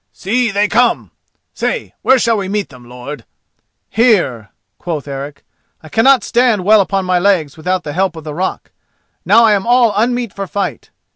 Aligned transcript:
See, 0.11 0.49
they 0.49 0.67
come! 0.67 1.11
Say, 1.53 1.93
where 2.01 2.17
shall 2.17 2.37
we 2.37 2.49
meet 2.49 2.69
them, 2.69 2.89
lord?" 2.89 3.23
"Here," 3.87 4.49
quoth 4.79 5.07
Eric; 5.07 5.43
"I 5.83 5.89
cannot 5.89 6.23
stand 6.23 6.65
well 6.65 6.81
upon 6.81 7.05
my 7.05 7.19
legs 7.19 7.55
without 7.55 7.83
the 7.83 7.93
help 7.93 8.15
of 8.15 8.23
the 8.23 8.33
rock. 8.33 8.71
Now 9.25 9.43
I 9.43 9.53
am 9.53 9.67
all 9.67 9.93
unmeet 9.95 10.33
for 10.33 10.47
fight." 10.47 10.89